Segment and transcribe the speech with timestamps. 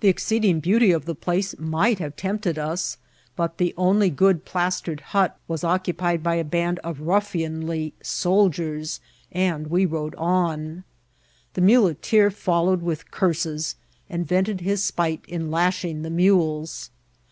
[0.00, 2.96] The ex* oeeding beauty of the place might have tempted us^
[3.36, 8.98] but the only good plastered hut was occupied by a band of ruffianly soldiers,
[9.30, 10.82] and we rode on.
[11.54, 13.76] The muleteer followed with curses,
[14.10, 16.90] and vented his spite in lashing the mules.